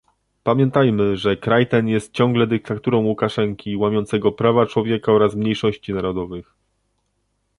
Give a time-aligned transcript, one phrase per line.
[0.43, 6.53] Pamiętajmy, że kraj ten jest ciągle dyktaturą Łukaszenki łamiącego prawa człowieka oraz mniejszości narodowych